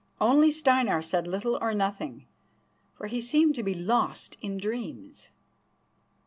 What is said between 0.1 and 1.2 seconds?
Only Steinar